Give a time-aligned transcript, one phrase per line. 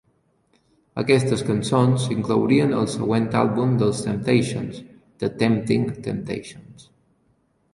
[1.01, 4.81] Aquestes cançons s'inclourien al següent àlbum dels "Temptations",
[5.25, 6.89] "The Temptin' Temptations".